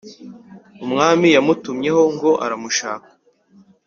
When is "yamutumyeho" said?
1.35-2.01